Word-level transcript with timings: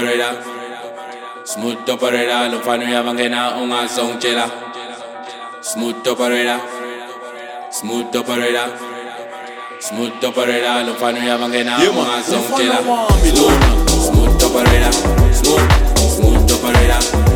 operator. 0.00 0.32
Smooth 1.44 1.88
operator, 1.88 2.48
lo 2.50 2.60
fanu 2.60 2.84
ya 2.90 3.02
mangena 3.02 3.56
unga 3.56 3.88
song 3.88 4.18
chela. 4.18 4.46
Smooth 5.60 6.06
operator. 6.08 6.60
Smooth 7.70 8.16
operator. 8.16 8.68
Smooth 9.80 10.24
operator, 10.24 10.84
lo 10.86 10.94
fanu 10.94 11.20
ya 11.26 11.36
mangena 11.38 11.76
unga 11.78 12.22
song 12.22 12.48
chela. 12.56 12.78
Smooth 14.06 14.42
operator. 14.42 14.92
Smooth, 15.32 15.68
smooth 16.16 16.52
operator. 16.52 17.29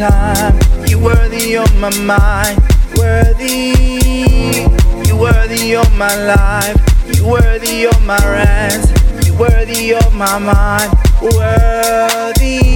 time. 0.00 0.58
You 0.88 0.98
worthy 0.98 1.56
of 1.58 1.70
my 1.78 1.92
mind, 2.00 2.58
worthy. 2.96 3.74
You 5.06 5.14
worthy 5.16 5.76
of 5.76 5.88
my 5.98 6.14
life, 6.24 6.78
you 7.12 7.26
worthy 7.26 7.84
of 7.84 8.00
my 8.06 8.18
rest, 8.24 8.88
you 9.26 9.34
worthy 9.34 9.92
of 9.92 10.14
my 10.14 10.38
mind, 10.38 10.90
worthy. 11.20 12.69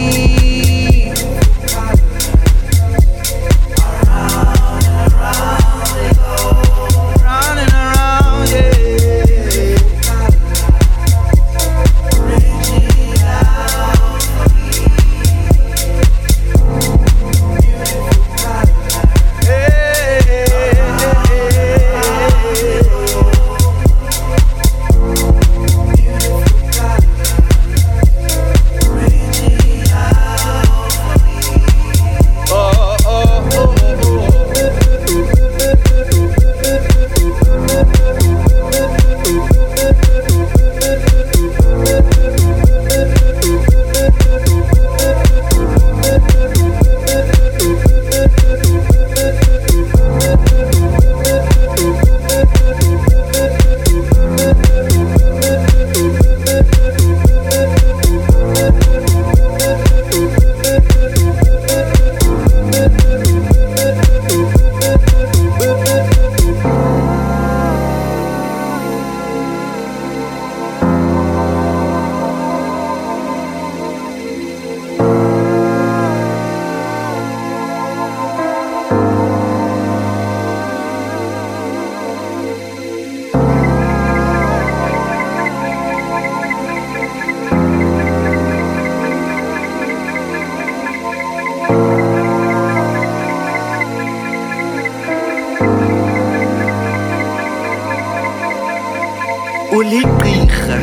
Uligqirha 99.77 100.79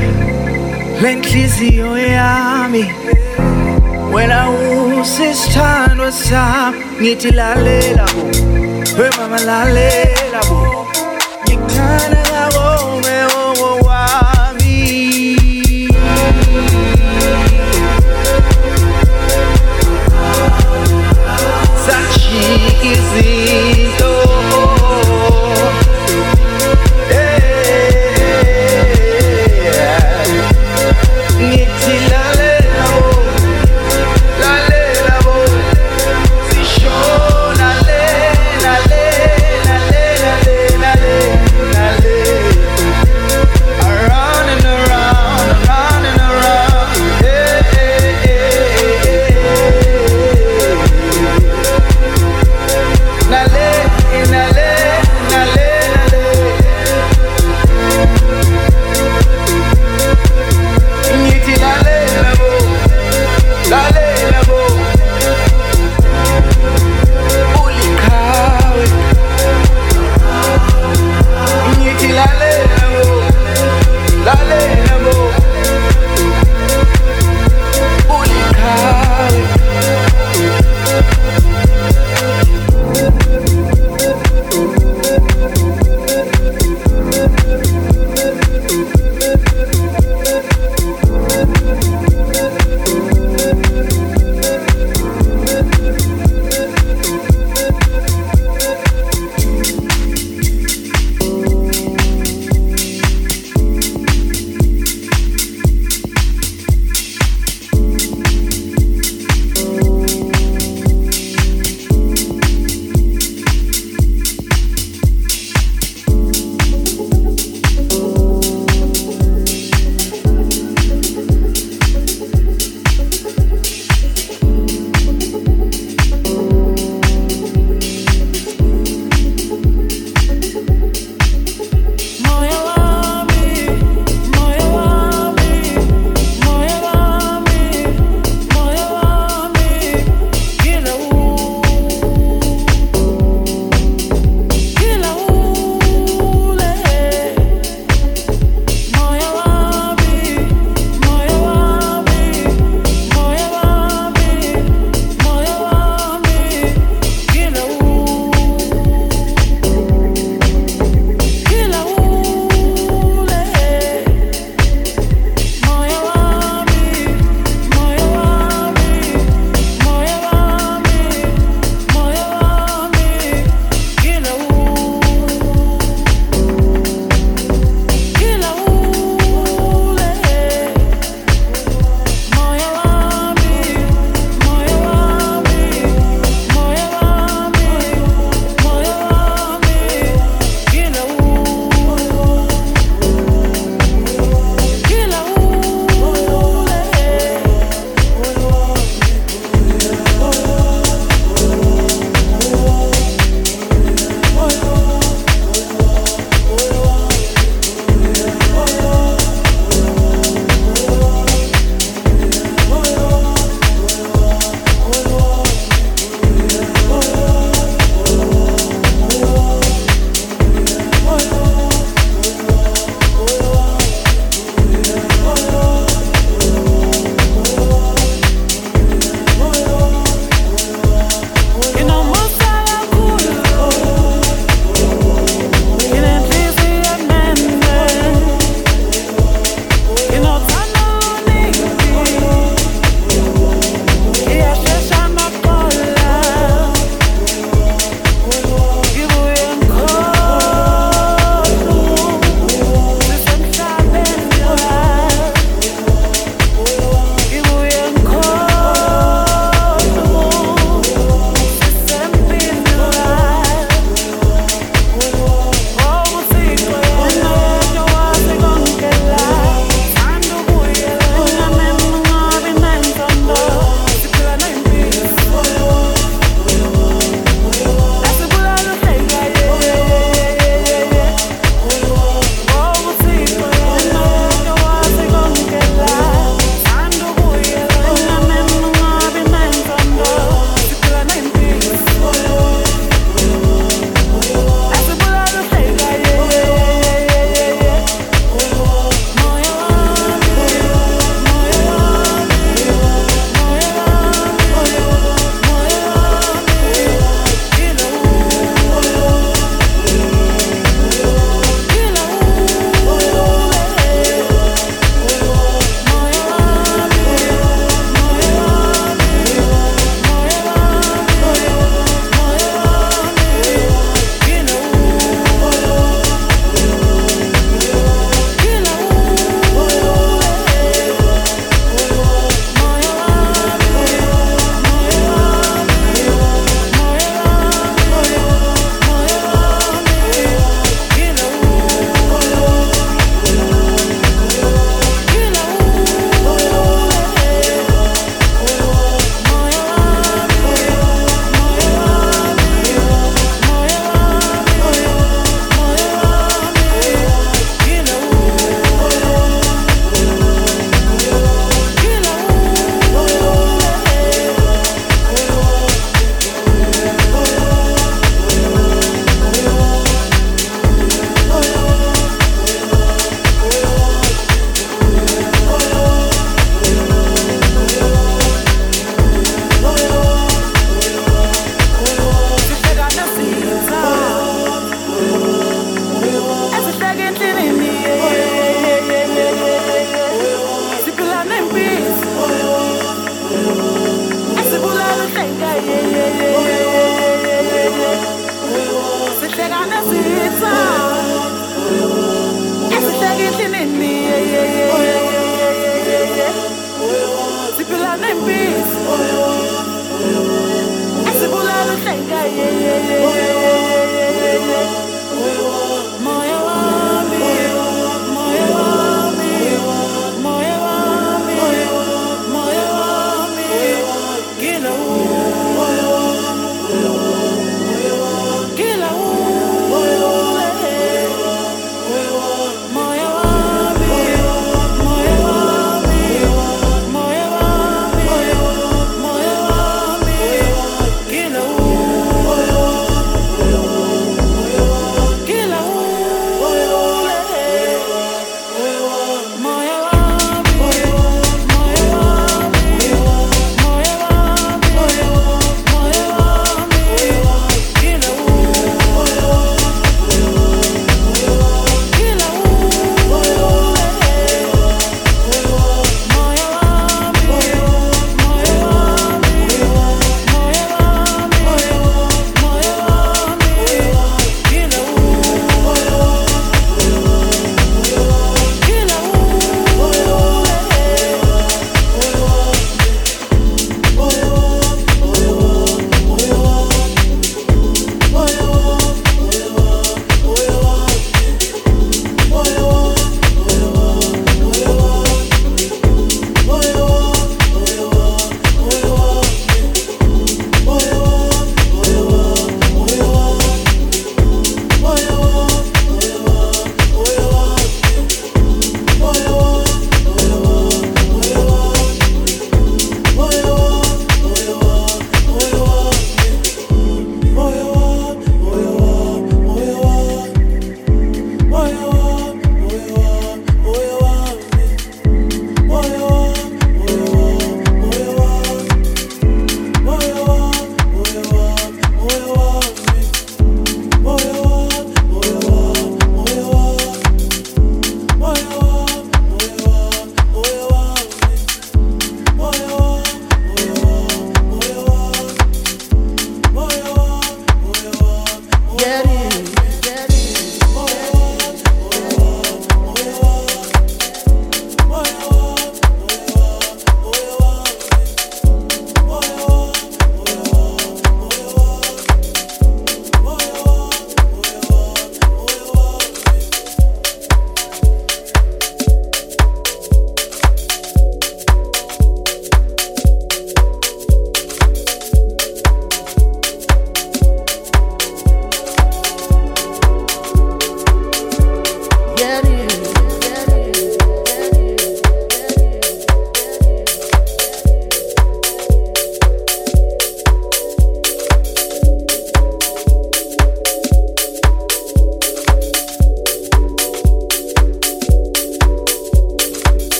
lenhliziyo 1.02 1.92
yami. 1.98 2.84
Wena 4.14 4.40
usisithando 4.50 6.12
sami 6.12 6.78
ngithi 7.02 7.32
lalela 7.40 8.06
bo. 8.14 8.24
We 8.98 9.08
mama 9.18 9.40
lalela 9.50 10.42
bo. 10.50 10.60
Ngikuthanda 11.46 12.22
kabome 12.32 13.18
owo 13.40 13.48
oh, 13.48 13.62
oh, 13.62 13.80
oh, 13.80 13.88
wami 13.88 15.32